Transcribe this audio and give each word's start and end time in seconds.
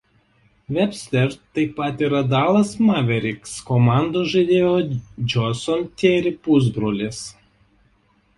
Webster 0.75 1.29
taip 1.57 1.71
pat 1.79 1.97
yra 2.07 2.21
Dallas 2.31 2.71
"Mavericks" 2.87 3.51
komandos 3.69 4.33
žaidėjo 4.33 4.73
Jason 5.35 5.87
Terry 6.05 6.35
pusbrolis. 6.49 7.23